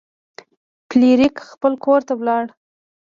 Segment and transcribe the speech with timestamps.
[0.89, 2.43] فلیریک خپل کور ته لاړ.